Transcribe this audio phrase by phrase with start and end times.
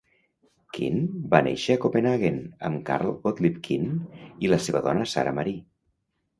[0.77, 0.95] Kyhn
[1.33, 3.95] va néixer a Copenhaguen amb Carl Gottlieb Kyhn
[4.47, 5.65] i la seva dona Sara Marie.